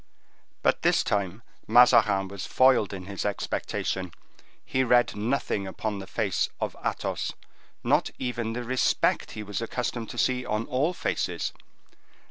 But 0.63 0.81
this 0.81 1.03
time 1.03 1.43
Mazarin 1.67 2.27
was 2.27 2.47
foiled 2.47 2.91
in 2.91 3.05
his 3.05 3.23
expectation: 3.23 4.11
he 4.65 4.83
read 4.83 5.15
nothing 5.15 5.67
upon 5.67 5.99
the 5.99 6.07
face 6.07 6.49
of 6.59 6.75
Athos, 6.83 7.33
not 7.83 8.09
even 8.17 8.53
the 8.53 8.63
respect 8.63 9.33
he 9.33 9.43
was 9.43 9.61
accustomed 9.61 10.09
to 10.09 10.17
see 10.17 10.43
on 10.43 10.65
all 10.65 10.95
faces. 10.95 11.53